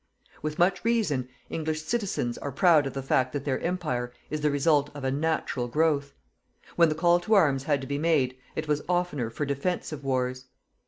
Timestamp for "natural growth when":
5.11-6.89